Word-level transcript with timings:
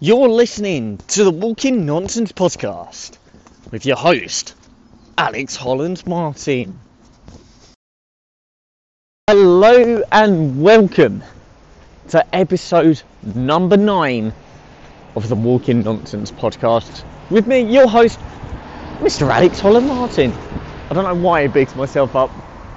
You're 0.00 0.28
listening 0.28 0.98
to 1.08 1.22
the 1.22 1.30
Walking 1.30 1.86
Nonsense 1.86 2.32
podcast 2.32 3.16
with 3.70 3.86
your 3.86 3.96
host, 3.96 4.56
Alex 5.16 5.54
Holland 5.54 6.04
Martin. 6.04 6.80
Hello 9.28 10.02
and 10.10 10.60
welcome 10.60 11.22
to 12.08 12.34
episode 12.34 13.02
number 13.36 13.76
nine 13.76 14.32
of 15.14 15.28
the 15.28 15.36
Walking 15.36 15.84
Nonsense 15.84 16.32
podcast 16.32 17.04
with 17.30 17.46
me, 17.46 17.60
your 17.60 17.86
host, 17.86 18.18
Mr. 18.98 19.30
Alex 19.30 19.60
Holland 19.60 19.86
Martin. 19.86 20.32
I 20.90 20.94
don't 20.94 21.04
know 21.04 21.24
why 21.24 21.42
I 21.42 21.46
bigged 21.46 21.76
myself 21.76 22.16
up 22.16 22.32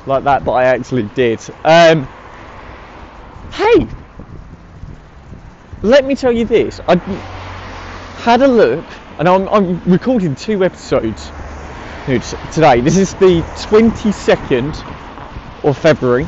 like 0.06 0.24
that, 0.26 0.46
but 0.46 0.52
I 0.52 0.66
actually 0.66 1.10
did. 1.16 1.40
Um, 1.66 2.08
hey, 3.54 3.88
let 5.88 6.04
me 6.04 6.16
tell 6.16 6.34
you 6.34 6.44
this. 6.44 6.82
I 6.88 6.96
had 8.18 8.42
a 8.42 8.48
look, 8.48 8.84
and 9.20 9.28
I'm, 9.30 9.48
I'm 9.48 9.80
recording 9.86 10.36
two 10.36 10.64
episodes 10.66 11.32
today. 12.54 12.82
This 12.82 12.98
is 12.98 13.14
the 13.14 13.42
22nd 13.70 15.64
of 15.64 15.78
February, 15.78 16.28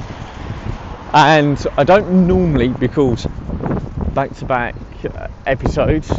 and 1.13 1.67
I 1.77 1.83
don't 1.83 2.25
normally 2.25 2.69
record 2.69 3.21
back 4.15 4.33
to 4.37 4.45
back 4.45 4.75
episodes 5.45 6.09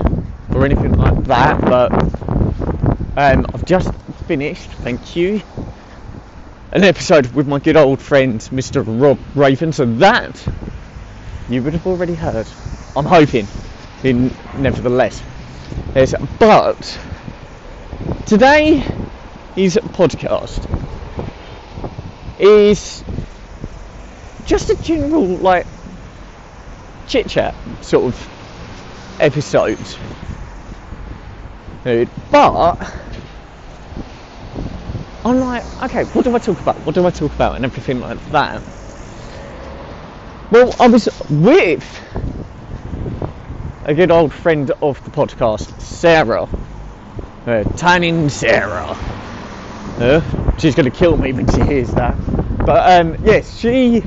or 0.54 0.66
anything 0.66 0.92
like 0.92 1.24
that, 1.24 1.60
but 1.62 1.92
um, 3.16 3.46
I've 3.54 3.64
just 3.64 3.94
finished, 4.26 4.68
thank 4.84 5.16
you, 5.16 5.40
an 6.72 6.84
episode 6.84 7.26
with 7.34 7.48
my 7.48 7.58
good 7.58 7.76
old 7.78 8.02
friend 8.02 8.38
Mr. 8.52 8.84
Rob 8.86 9.18
Raven, 9.34 9.72
so 9.72 9.86
that 9.86 10.46
you 11.48 11.62
would 11.62 11.72
have 11.72 11.86
already 11.86 12.14
heard. 12.14 12.46
I'm 12.96 13.06
hoping, 13.06 13.48
in, 14.02 14.34
nevertheless. 14.52 15.22
Yes, 15.94 16.14
but 16.38 16.98
today 18.26 18.84
is 19.56 19.78
podcast 19.92 20.66
is 22.38 23.04
just 24.44 24.70
a 24.70 24.76
general 24.82 25.38
like 25.38 25.66
chit 27.06 27.28
chat 27.28 27.54
sort 27.80 28.14
of 28.14 28.30
episode. 29.20 29.86
But 32.30 32.76
I'm 35.24 35.38
like, 35.40 35.64
okay, 35.84 36.04
what 36.04 36.24
do 36.24 36.34
I 36.34 36.38
talk 36.38 36.60
about? 36.60 36.84
What 36.84 36.94
do 36.94 37.06
I 37.06 37.10
talk 37.10 37.34
about? 37.34 37.56
And 37.56 37.64
everything 37.64 38.00
like 38.00 38.18
that. 38.30 38.62
Well, 40.50 40.74
I 40.80 40.88
was 40.88 41.08
with 41.28 42.00
a 43.90 43.94
good 43.94 44.12
old 44.12 44.32
friend 44.32 44.70
of 44.82 45.02
the 45.04 45.10
podcast, 45.10 45.80
Sarah. 45.80 46.44
Uh, 47.44 47.64
Tanning 47.76 48.28
Sarah. 48.28 48.96
Uh, 49.98 50.56
she's 50.58 50.76
going 50.76 50.88
to 50.88 50.96
kill 50.96 51.16
me 51.16 51.32
when 51.32 51.50
she 51.50 51.60
hears 51.62 51.90
that. 51.90 52.16
But 52.64 53.00
um, 53.00 53.16
yes, 53.26 53.58
she 53.58 54.00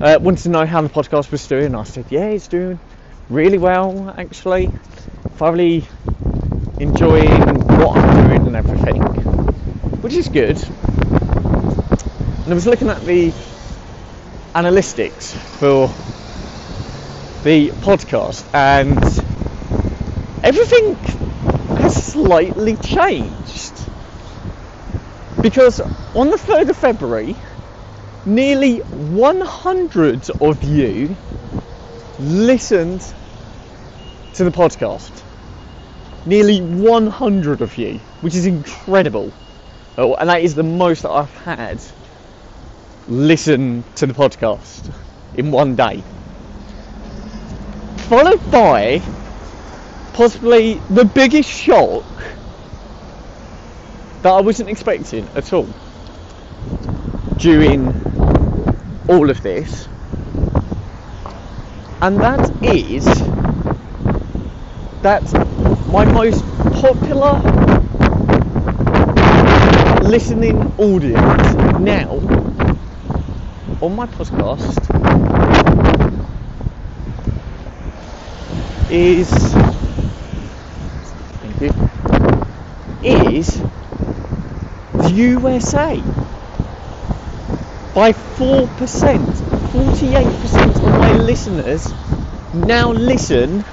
uh, 0.00 0.18
wanted 0.22 0.44
to 0.44 0.48
know 0.48 0.64
how 0.64 0.80
the 0.80 0.88
podcast 0.88 1.30
was 1.30 1.46
doing. 1.46 1.74
I 1.74 1.82
said, 1.82 2.06
yeah, 2.08 2.28
it's 2.28 2.48
doing 2.48 2.80
really 3.28 3.58
well, 3.58 4.14
actually. 4.16 4.68
Thoroughly 5.32 5.84
enjoying 6.80 7.42
what 7.76 7.98
I'm 7.98 8.28
doing 8.28 8.46
and 8.46 8.56
everything, 8.56 9.02
which 10.00 10.14
is 10.14 10.30
good. 10.30 10.58
And 12.40 12.48
I 12.48 12.54
was 12.54 12.66
looking 12.66 12.88
at 12.88 13.02
the 13.02 13.32
analytics 14.54 15.34
for 15.58 15.88
the 17.46 17.70
podcast, 17.78 18.44
and 18.52 19.00
everything 20.42 20.96
has 21.78 21.94
slightly 22.04 22.74
changed. 22.74 23.72
Because 25.40 25.80
on 26.12 26.30
the 26.30 26.38
3rd 26.38 26.70
of 26.70 26.76
February, 26.76 27.36
nearly 28.24 28.78
100 28.78 30.28
of 30.40 30.64
you 30.64 31.16
listened 32.18 33.02
to 34.32 34.42
the 34.42 34.50
podcast. 34.50 35.12
Nearly 36.24 36.58
100 36.58 37.62
of 37.62 37.78
you, 37.78 38.00
which 38.22 38.34
is 38.34 38.46
incredible. 38.46 39.32
Oh, 39.96 40.16
and 40.16 40.28
that 40.28 40.42
is 40.42 40.56
the 40.56 40.64
most 40.64 41.02
that 41.02 41.10
I've 41.10 41.30
had 41.30 41.80
listen 43.06 43.84
to 43.94 44.06
the 44.08 44.14
podcast 44.14 44.92
in 45.34 45.52
one 45.52 45.76
day 45.76 46.02
followed 48.08 48.50
by 48.50 49.00
possibly 50.12 50.80
the 50.88 51.04
biggest 51.04 51.48
shock 51.50 52.04
that 54.22 54.32
I 54.32 54.40
wasn't 54.40 54.68
expecting 54.68 55.28
at 55.34 55.52
all 55.52 55.74
during 57.38 57.94
all 59.08 59.30
of 59.30 59.40
this, 59.42 59.88
and 62.02 62.20
that 62.20 62.50
is 62.62 63.04
that 65.02 65.24
my 65.86 66.04
most 66.04 66.44
popular 66.72 67.40
listening 70.02 70.72
audience. 70.78 71.54
Now 71.78 72.20
on 73.80 73.94
my 73.94 74.06
podcast 74.06 74.86
is 78.88 79.30
thank 81.40 81.60
you 81.60 81.70
is 83.02 83.62
the 84.92 85.10
USA 85.12 86.02
by 87.92 88.12
4%. 88.12 89.42
48% 89.72 90.78
of 90.84 90.96
my 90.96 91.12
listeners 91.12 91.94
now 92.52 92.92
listen 92.92 93.64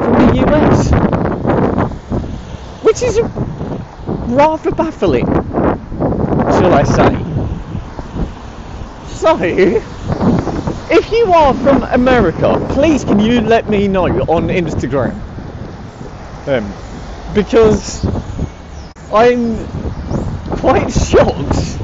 from 0.00 0.16
the 0.18 0.26
US. 0.44 0.94
Which 2.80 3.02
is 3.02 3.18
rather 4.26 4.72
baffling, 4.72 5.26
shall 6.48 6.74
I 6.74 6.82
say. 6.84 7.24
So, 9.02 9.36
if 10.90 11.10
you 11.12 11.32
are 11.32 11.54
from 11.54 11.82
America, 11.84 12.66
please 12.70 13.04
can 13.04 13.20
you 13.20 13.40
let 13.40 13.68
me 13.68 13.88
know 13.88 14.06
on 14.06 14.48
Instagram? 14.48 15.14
Um, 16.48 16.74
because 17.34 18.04
I'm 19.12 19.56
quite 20.58 20.90
shocked 21.10 21.78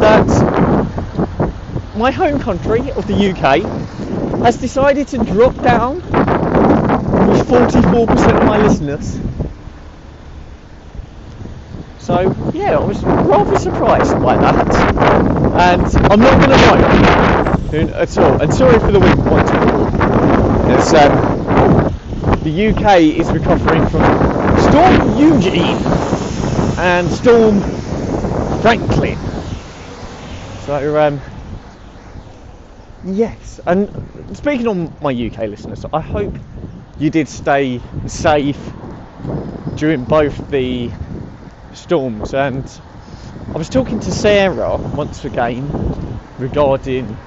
that 0.00 0.26
my 1.96 2.10
home 2.10 2.40
country 2.40 2.90
of 2.92 3.06
the 3.06 3.14
UK 3.30 3.62
has 4.44 4.58
decided 4.58 5.08
to 5.08 5.18
drop 5.18 5.54
down 5.62 5.96
with 5.96 7.48
44% 7.48 8.40
of 8.40 8.46
my 8.46 8.58
listeners. 8.62 9.18
So 11.98 12.20
yeah, 12.52 12.78
I 12.78 12.84
was 12.84 13.02
rather 13.04 13.58
surprised 13.58 14.20
by 14.22 14.36
that, 14.36 14.74
and 15.60 15.82
I'm 16.12 16.20
not 16.20 16.38
going 16.44 16.58
to 16.58 17.41
lie 17.72 17.78
at 17.94 18.18
all. 18.18 18.40
And 18.40 18.52
sorry 18.52 18.78
for 18.80 18.92
the 18.92 19.00
weak 19.00 19.22
point. 19.24 19.48
It's, 20.70 20.92
um, 20.94 22.42
the 22.42 22.50
UK 22.50 23.00
is 23.00 23.32
recovering 23.32 23.86
from 23.86 24.02
Storm 24.58 25.16
Eunice 25.18 26.78
and 26.78 27.10
Storm 27.10 27.60
Franklin. 28.60 29.18
So, 30.66 30.96
um, 30.98 31.20
yes. 33.02 33.60
And 33.66 33.90
speaking 34.36 34.66
on 34.68 34.96
my 35.00 35.12
UK 35.12 35.48
listeners, 35.48 35.84
I 35.92 36.00
hope 36.00 36.38
you 36.98 37.10
did 37.10 37.28
stay 37.28 37.80
safe 38.06 38.74
during 39.76 40.04
both 40.04 40.48
the 40.48 40.92
storms. 41.72 42.34
And 42.34 42.64
I 43.54 43.58
was 43.58 43.68
talking 43.68 44.00
to 44.00 44.12
Sarah 44.12 44.78
once 44.78 45.24
again 45.24 45.74
regarding 46.38 47.18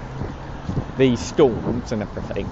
these 0.98 1.20
storms 1.20 1.92
and 1.92 2.02
everything. 2.02 2.50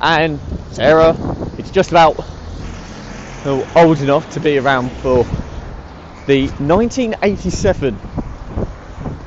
And 0.00 0.40
Sarah, 0.72 1.16
it's 1.58 1.70
just 1.70 1.90
about 1.90 2.16
old 3.76 4.00
enough 4.00 4.28
to 4.30 4.40
be 4.40 4.58
around 4.58 4.90
for 5.00 5.24
the 6.26 6.46
1987 6.58 7.94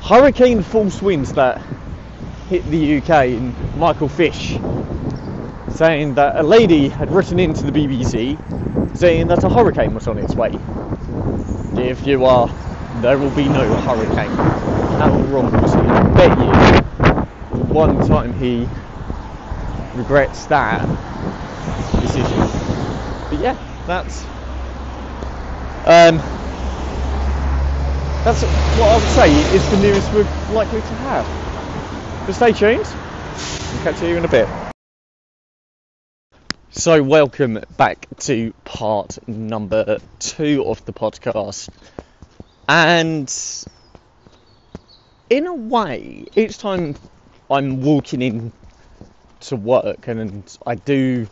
hurricane 0.02 0.62
force 0.62 1.00
winds 1.02 1.32
that 1.34 1.62
hit 2.48 2.64
the 2.70 2.98
UK 2.98 3.26
in 3.26 3.54
Michael 3.78 4.08
Fish 4.08 4.58
saying 5.76 6.14
that 6.14 6.36
a 6.36 6.42
lady 6.42 6.88
had 6.88 7.10
written 7.10 7.38
into 7.38 7.70
the 7.70 7.72
BBC 7.72 8.38
saying 8.96 9.28
that 9.28 9.44
a 9.44 9.48
hurricane 9.48 9.94
was 9.94 10.08
on 10.08 10.18
its 10.18 10.34
way. 10.34 10.50
If 11.76 12.06
you 12.06 12.24
are, 12.24 12.48
there 13.00 13.18
will 13.18 13.30
be 13.30 13.48
no 13.48 13.76
hurricane. 13.80 14.30
How 14.98 15.10
wrong 15.26 15.52
was? 15.52 15.74
I 15.74 16.02
bet 16.16 16.38
you 16.64 16.67
one 17.78 18.08
time 18.08 18.32
he 18.32 18.66
regrets 19.94 20.46
that 20.46 20.84
decision. 22.00 22.40
But 23.30 23.38
yeah, 23.38 23.54
that's 23.86 24.26
um, 25.86 26.18
that's 28.24 28.42
what 28.42 28.90
I 28.90 28.96
would 28.96 29.08
say 29.14 29.30
is 29.54 29.70
the 29.70 29.76
news 29.76 30.10
we're 30.10 30.26
likely 30.52 30.82
to 30.82 30.94
have. 30.96 31.24
But 32.26 32.34
stay 32.34 32.52
tuned. 32.52 32.84
I'll 32.84 33.84
catch 33.84 34.02
you 34.02 34.16
in 34.16 34.24
a 34.24 34.28
bit. 34.28 34.48
So, 36.70 37.00
welcome 37.00 37.60
back 37.76 38.08
to 38.26 38.52
part 38.64 39.18
number 39.28 39.98
two 40.18 40.64
of 40.66 40.84
the 40.84 40.92
podcast. 40.92 41.68
And 42.68 43.32
in 45.30 45.46
a 45.46 45.54
way, 45.54 46.24
each 46.34 46.58
time 46.58 46.96
I'm 47.50 47.82
walking 47.82 48.22
in 48.22 48.52
to 49.40 49.56
work 49.56 50.08
and 50.08 50.56
I 50.66 50.74
do 50.74 51.28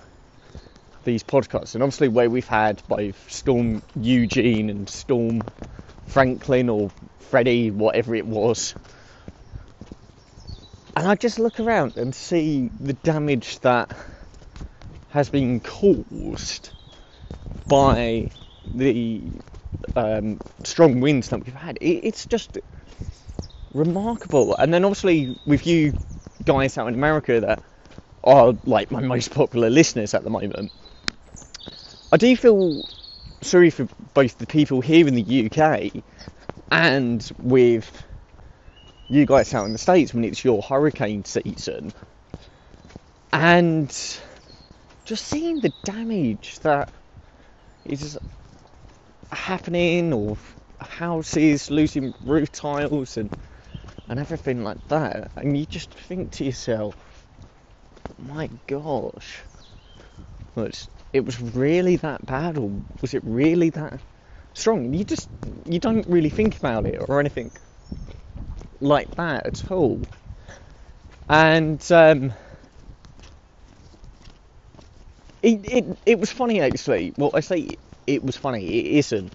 these 1.04 1.22
podcasts, 1.22 1.74
and 1.74 1.82
obviously 1.82 2.08
where 2.08 2.30
we've 2.30 2.48
had 2.48 2.82
both 2.88 3.30
Storm 3.30 3.82
Eunice 4.00 4.36
and 4.70 4.88
Storm 4.88 5.44
Franklin 6.06 6.68
or 6.68 6.90
Freddie, 7.18 7.70
whatever 7.70 8.14
it 8.14 8.26
was, 8.26 8.74
and 10.96 11.06
I 11.06 11.14
just 11.14 11.38
look 11.38 11.60
around 11.60 11.96
and 11.96 12.14
see 12.14 12.70
the 12.80 12.94
damage 12.94 13.60
that 13.60 13.90
has 15.10 15.30
been 15.30 15.60
caused 15.60 16.70
by 17.68 18.30
the 18.74 19.22
um, 19.94 20.40
strong 20.64 21.00
winds 21.00 21.28
that 21.28 21.44
we've 21.44 21.54
had. 21.54 21.78
It, 21.80 22.00
it's 22.04 22.26
just 22.26 22.58
remarkable. 23.76 24.56
And 24.56 24.72
then 24.72 24.84
obviously 24.84 25.34
with 25.46 25.66
you 25.66 25.94
guys 26.44 26.76
out 26.78 26.88
in 26.88 26.94
America 26.94 27.40
that 27.40 27.60
are 28.24 28.54
like 28.64 28.90
my 28.90 29.00
most 29.00 29.32
popular 29.32 29.70
listeners 29.70 30.14
at 30.14 30.24
the 30.24 30.30
moment, 30.30 30.72
I 32.12 32.16
do 32.16 32.34
feel 32.36 32.84
sorry 33.42 33.70
for 33.70 33.88
both 34.14 34.38
the 34.38 34.46
people 34.46 34.80
here 34.80 35.06
in 35.06 35.14
the 35.14 35.50
UK 35.50 36.02
and 36.70 37.28
with 37.38 38.04
you 39.08 39.26
guys 39.26 39.54
out 39.54 39.66
in 39.66 39.72
the 39.72 39.78
States 39.78 40.12
when 40.12 40.24
it's 40.24 40.44
your 40.44 40.62
hurricane 40.62 41.24
season. 41.24 41.92
And 43.32 43.88
just 45.04 45.26
seeing 45.26 45.60
the 45.60 45.72
damage 45.84 46.58
that 46.60 46.88
is 47.84 48.18
happening 49.30 50.12
or 50.12 50.36
houses 50.80 51.70
losing 51.70 52.14
roof 52.24 52.50
tiles 52.50 53.16
and 53.16 53.30
and 54.08 54.18
everything 54.20 54.62
like 54.64 54.78
that 54.88 55.30
and 55.36 55.56
you 55.56 55.66
just 55.66 55.94
think 55.94 56.32
to 56.32 56.44
yourself 56.44 57.26
my 58.18 58.50
gosh 58.66 59.42
it 61.12 61.24
was 61.24 61.40
really 61.40 61.96
that 61.96 62.24
bad 62.26 62.58
or 62.58 62.70
was 63.00 63.14
it 63.14 63.22
really 63.24 63.70
that 63.70 64.00
strong? 64.54 64.92
You 64.94 65.04
just 65.04 65.30
you 65.66 65.78
don't 65.78 66.06
really 66.08 66.30
think 66.30 66.58
about 66.58 66.86
it 66.86 66.98
or 67.08 67.20
anything 67.20 67.52
like 68.80 69.14
that 69.16 69.46
at 69.46 69.70
all. 69.70 70.06
And 71.28 71.80
um, 71.92 72.32
it, 75.42 75.66
it, 75.66 75.98
it 76.06 76.18
was 76.20 76.30
funny 76.30 76.60
actually. 76.60 77.14
Well 77.16 77.30
I 77.34 77.40
say 77.40 77.76
it 78.06 78.22
was 78.24 78.36
funny. 78.36 78.64
It 78.66 78.86
isn't. 78.98 79.32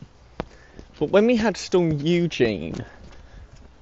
But 0.99 1.09
when 1.11 1.25
we 1.25 1.35
had 1.35 1.57
Storm 1.57 1.91
Eunice 1.93 2.79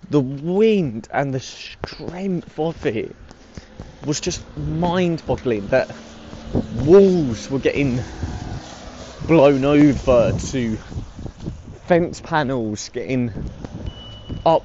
the 0.10 0.20
wind 0.20 1.08
and 1.14 1.34
the 1.34 1.40
strength 1.40 2.60
of 2.60 2.86
it 2.86 3.16
was 4.06 4.20
just 4.20 4.42
mind 4.58 5.24
boggling 5.26 5.68
that 5.68 5.90
walls 6.86 7.50
were 7.50 7.60
getting 7.60 8.02
blown 9.28 9.66
over 9.66 10.34
to 10.38 10.78
fence 11.86 12.22
panels 12.22 12.90
getting 12.90 13.32
up 14.46 14.64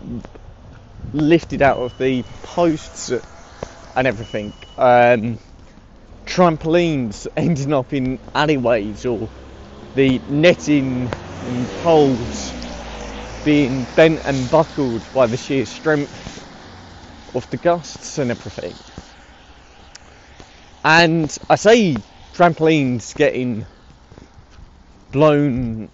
lifted 1.13 1.63
out 1.63 1.79
of 1.79 1.97
the 1.99 2.23
posts 2.43 3.11
and 3.11 4.07
everything. 4.07 4.53
Um, 4.79 5.39
trampolines 6.27 7.27
ending 7.37 7.73
up 7.73 7.93
in 7.93 8.19
alleyways 8.35 9.05
or 9.07 9.29
the 9.95 10.21
netting 10.29 11.11
and 11.43 11.67
poles 11.83 12.74
being 13.45 13.85
bent 13.97 14.23
and 14.25 14.51
buckled 14.51 15.13
by 15.13 15.27
the 15.27 15.37
sheer 15.37 15.67
strength 15.67 16.47
of 17.35 17.49
the 17.51 17.59
gusts 17.59 18.19
and 18.19 18.31
everything. 18.31 18.79
And 20.85 21.37
I 21.51 21.57
say 21.57 21.97
trampolines 22.33 23.15
getting 23.17 23.67
blown 25.13 25.91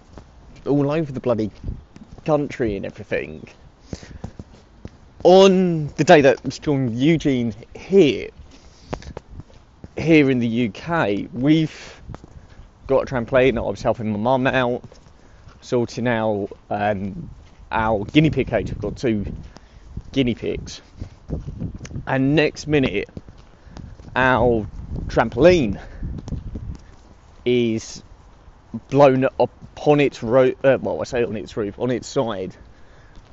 all 0.67 0.91
over 0.91 1.13
the 1.13 1.21
bloody 1.21 1.51
country 2.25 2.77
and 2.77 2.87
everything. 2.87 3.49
On 5.25 5.89
the 5.97 6.05
day 6.05 6.21
that 6.23 6.53
Storm 6.53 6.95
Eunice 6.95 7.57
hit, 7.75 8.33
here 9.97 10.31
in 10.31 10.39
the 10.39 10.69
UK, 10.69 11.29
we've 11.33 12.03
got 12.87 13.03
a 13.11 13.15
trampoline. 13.15 13.59
I 13.59 13.61
was 13.71 13.83
helping 13.83 14.13
my 14.13 14.19
mum 14.19 14.47
out, 14.47 14.83
sorting 15.61 16.09
out 16.09 16.51
um, 16.71 17.31
our 17.71 18.05
guinea 18.05 18.31
pig 18.31 18.49
cage. 18.49 18.71
We've 18.71 18.81
got 18.81 18.97
two 18.97 19.27
guinea 20.13 20.35
pigs, 20.35 20.81
and 22.07 22.35
next 22.35 22.67
minute, 22.67 23.09
our 24.17 24.67
trampoline 25.07 25.81
is 27.45 28.03
blown 28.89 29.25
upon 29.39 30.01
its 30.01 30.23
roof. 30.23 30.55
Uh, 30.65 30.79
well, 30.81 31.01
I 31.01 31.05
say 31.05 31.25
on 31.25 31.37
its 31.37 31.57
roof, 31.57 31.79
on 31.79 31.91
its 31.91 32.09
side, 32.09 32.55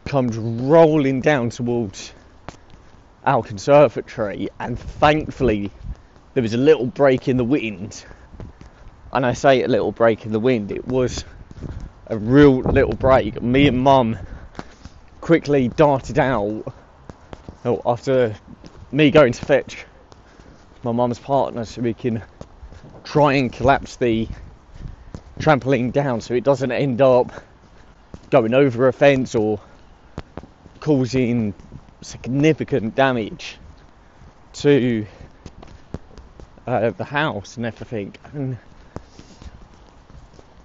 comes 0.05 0.37
rolling 0.37 1.21
down 1.21 1.49
towards 1.49 2.13
our 3.25 3.43
conservatory, 3.43 4.49
and 4.59 4.79
thankfully 4.79 5.69
there 6.33 6.43
was 6.43 6.53
a 6.53 6.57
little 6.57 6.85
break 6.85 7.27
in 7.27 7.37
the 7.37 7.43
wind. 7.43 8.05
And 9.11 9.25
I 9.25 9.33
say 9.33 9.63
a 9.63 9.67
little 9.67 9.91
break 9.91 10.25
in 10.25 10.31
the 10.31 10.39
wind, 10.39 10.71
it 10.71 10.87
was 10.87 11.25
a 12.09 12.17
real 12.17 12.59
little 12.59 12.95
break. 12.95 13.41
Me 13.41 13.67
and 13.67 13.79
Mum 13.79 14.17
quickly 15.21 15.67
darted 15.67 16.19
out 16.19 16.63
oh, 17.65 17.81
after 17.85 18.35
me 18.91 19.11
going 19.11 19.33
to 19.33 19.41
fetch 19.41 19.85
my 20.83 20.91
mum's 20.91 21.19
partner 21.19 21.65
so 21.65 21.81
we 21.81 21.93
can 21.93 22.23
try 23.03 23.33
and 23.33 23.51
collapse 23.51 23.97
the 23.97 24.27
trampoline 25.39 25.91
down 25.91 26.21
so 26.21 26.33
it 26.33 26.43
doesn't 26.43 26.71
end 26.71 27.01
up 27.01 27.31
going 28.29 28.53
over 28.53 28.87
a 28.87 28.93
fence 28.93 29.35
or 29.35 29.59
causing 30.79 31.53
significant 32.01 32.95
damage 32.95 33.57
to 34.53 35.05
uh, 36.65 36.91
the 36.91 37.03
house 37.03 37.57
and 37.57 37.65
everything. 37.65 38.15
And 38.33 38.57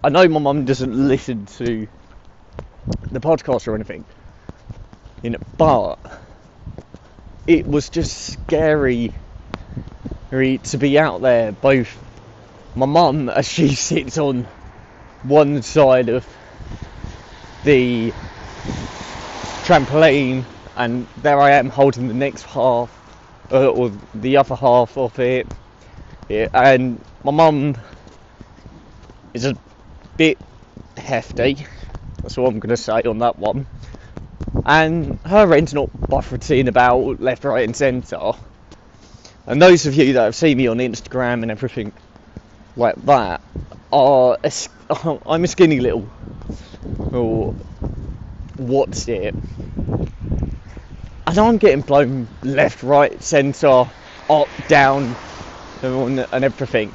I 0.05 0.09
know 0.09 0.27
my 0.29 0.41
mum 0.41 0.65
doesn't 0.65 0.93
listen 0.93 1.47
to 1.47 1.87
the 3.13 3.21
podcast 3.21 3.69
or 3.69 3.75
anything, 3.77 4.05
you 5.23 5.31
know, 5.31 5.39
but 5.57 5.99
it 7.47 7.67
was 7.67 7.89
just 7.89 8.17
scary 8.17 9.15
to 10.31 10.79
be 10.79 10.99
out 10.99 11.21
there. 11.23 11.53
Both 11.53 11.97
my 12.75 12.87
mum, 12.87 13.29
as 13.29 13.47
she 13.49 13.75
sits 13.77 14.19
on 14.19 14.49
one 15.23 15.63
side 15.63 16.09
of 16.09 16.27
the 17.65 18.13
trampoline, 19.65 20.45
and 20.77 21.07
there 21.19 21.41
I 21.41 21.53
am 21.53 21.69
holding 21.69 22.09
the 22.09 22.15
next 22.15 22.43
half 22.43 22.91
uh, 23.53 23.69
or 23.69 23.93
the 24.15 24.37
other 24.39 24.57
half 24.57 24.97
of 24.99 25.19
it. 25.21 25.47
Yeah, 26.29 26.49
and 26.55 27.05
my 27.23 27.31
mum 27.31 27.77
is 29.35 29.45
a 29.45 29.57
bit 30.17 30.39
hefty. 30.97 31.67
That's 32.23 32.39
all 32.39 32.47
I'm 32.47 32.61
going 32.61 32.71
to 32.71 32.77
say 32.77 33.03
on 33.03 33.19
that 33.19 33.39
one. 33.39 33.67
And 34.65 35.19
her 35.27 35.55
end's 35.55 35.75
not 35.75 35.91
buffeting 36.09 36.69
about 36.69 37.21
left, 37.21 37.45
right, 37.45 37.65
and 37.65 37.77
centre. 37.77 38.33
And 39.47 39.61
those 39.61 39.87
of 39.87 39.95
you 39.95 40.13
that 40.15 40.25
have 40.25 40.37
seen 40.37 40.57
me 40.59 40.69
on 40.69 40.79
Instagram 40.79 41.43
and 41.43 41.51
everything 41.51 41.93
like 42.77 42.97
that 43.07 43.41
are 43.93 44.39
a, 44.45 44.53
I'm 45.27 45.45
a 45.45 45.49
skinny 45.49 45.81
little 45.81 46.09
or 47.13 47.55
what's 48.57 49.09
it 49.09 49.35
and 51.27 51.39
I'm 51.39 51.59
getting 51.59 51.83
blown 51.83 52.29
left 52.43 52.83
right 52.83 53.23
centre 53.23 53.85
up 54.29 54.49
down 54.69 55.17
and, 55.83 56.27
and 56.33 56.45
everything 56.45 56.95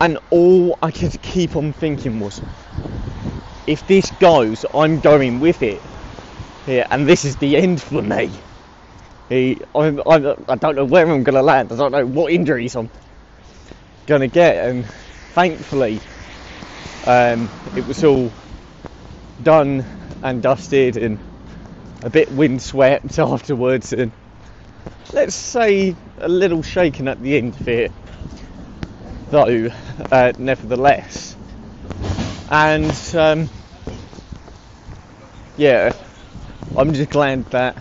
and 0.00 0.18
all 0.30 0.78
I 0.82 0.90
could 0.90 1.20
keep 1.22 1.56
on 1.56 1.72
thinking 1.72 2.20
was 2.20 2.42
if 3.66 3.86
this 3.86 4.10
goes 4.10 4.64
I'm 4.74 5.00
going 5.00 5.40
with 5.40 5.62
it 5.62 5.82
here 6.66 6.86
and 6.90 7.08
this 7.08 7.24
is 7.24 7.36
the 7.36 7.56
end 7.56 7.80
for 7.82 8.02
me 8.02 8.32
I, 9.30 9.56
I, 9.74 10.34
I 10.48 10.56
don't 10.56 10.74
know 10.74 10.84
where 10.84 11.08
I'm 11.08 11.22
going 11.22 11.36
to 11.36 11.42
land. 11.42 11.72
I 11.72 11.76
don't 11.76 11.92
know 11.92 12.04
what 12.04 12.32
injuries 12.32 12.74
I'm 12.74 12.90
going 14.06 14.22
to 14.22 14.28
get. 14.28 14.56
And 14.68 14.84
thankfully, 15.34 16.00
um, 17.04 17.48
it 17.76 17.86
was 17.86 18.02
all 18.02 18.32
done 19.42 19.84
and 20.22 20.42
dusted 20.42 20.96
and 20.96 21.20
a 22.02 22.10
bit 22.10 22.30
windswept 22.32 23.18
afterwards. 23.20 23.92
And 23.92 24.10
let's 25.12 25.36
say 25.36 25.94
a 26.18 26.28
little 26.28 26.62
shaken 26.62 27.06
at 27.06 27.22
the 27.22 27.36
end 27.36 27.54
of 27.54 27.68
it, 27.68 27.92
though, 29.30 29.70
uh, 30.10 30.32
nevertheless. 30.38 31.36
And 32.48 32.92
um, 33.14 33.48
yeah, 35.56 35.92
I'm 36.76 36.92
just 36.94 37.10
glad 37.10 37.50
that, 37.50 37.76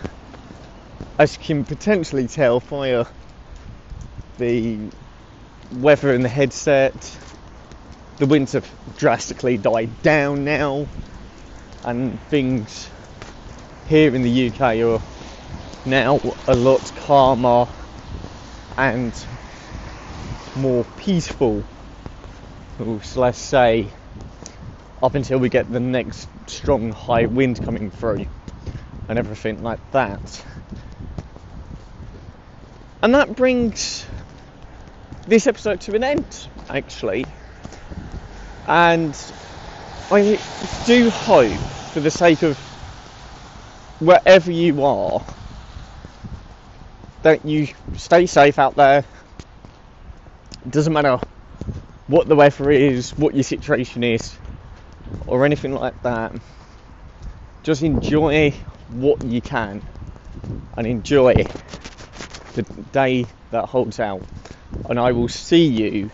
as 1.18 1.38
you 1.38 1.44
can 1.44 1.66
potentially 1.66 2.28
tell 2.28 2.60
via 2.60 3.06
the 4.38 4.92
weather 5.72 6.14
in 6.14 6.22
the 6.22 6.30
headset, 6.30 7.20
the 8.18 8.26
winds 8.26 8.54
have 8.54 8.70
drastically 8.98 9.58
died 9.58 10.02
down 10.02 10.44
now, 10.44 10.88
and 11.84 12.20
things 12.30 12.90
here 13.88 14.14
in 14.14 14.22
the 14.24 14.48
UK 14.50 14.62
are 14.80 15.02
now 15.86 16.20
a 16.48 16.56
lot 16.56 16.92
calmer 16.96 17.68
and 18.78 19.26
more 20.56 20.84
peaceful, 20.98 21.64
let's 22.80 23.38
say, 23.38 23.92
up 25.04 25.16
until 25.16 25.38
we 25.40 25.50
get 25.50 25.72
the 25.72 25.80
next 25.80 26.30
strong 26.48 26.92
high 26.92 27.26
wind 27.26 27.62
coming 27.62 27.92
through 27.92 28.26
and 29.08 29.20
everything 29.20 29.62
like 29.64 29.80
that. 29.92 30.46
And 33.02 33.14
that 33.16 33.36
brings 33.36 34.06
this 35.28 35.48
episode 35.48 35.82
to 35.82 35.96
an 35.96 36.04
end, 36.04 36.48
actually. 36.70 37.26
And 38.68 39.16
I 40.12 40.40
do 40.86 41.10
hope, 41.10 41.52
for 41.94 42.00
the 42.00 42.12
sake 42.12 42.44
of 42.44 42.58
wherever 44.00 44.52
you 44.52 44.84
are, 44.86 45.22
that 47.24 47.46
you 47.46 47.68
stay 47.96 48.26
safe 48.26 48.58
out 48.58 48.76
there. 48.76 49.04
It 50.66 50.72
doesn't 50.72 50.94
matter 50.94 51.20
what 52.10 52.28
the 52.28 52.36
weather 52.36 52.72
is, 52.72 53.12
what 53.12 53.36
your 53.36 53.44
situation 53.44 54.04
is, 54.04 54.36
or 55.28 55.46
anything 55.46 55.74
like 55.74 56.02
that. 56.02 56.34
Just 57.64 57.84
enjoy 57.84 58.56
what 58.88 59.22
you 59.22 59.42
can 59.42 59.84
and 60.76 60.88
enjoy 60.88 61.36
the 62.56 62.64
day 62.92 63.28
that 63.52 63.66
holds 63.66 64.00
out. 64.00 64.24
And 64.90 65.00
I 65.00 65.12
will 65.12 65.28
see 65.28 65.66
you 65.68 66.10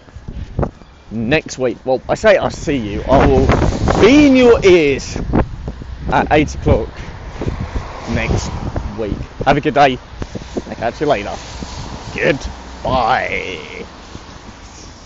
next 1.12 1.58
week. 1.58 1.78
Well, 1.86 2.04
I 2.10 2.16
say 2.16 2.36
I'll 2.36 2.50
see 2.50 2.76
you. 2.76 3.02
I 3.04 3.26
will 3.26 3.48
be 4.02 4.28
in 4.28 4.36
your 4.36 4.60
ears 4.66 5.18
at 6.12 6.28
8 6.30 6.56
o'clock 6.56 6.90
next 8.10 8.52
week. 8.98 9.18
Have 9.46 9.56
a 9.56 9.62
good 9.62 9.76
day. 9.76 9.98
I'll 10.68 10.76
catch 10.76 11.00
you 11.00 11.08
later. 11.08 11.36
Goodbye. 12.14 13.86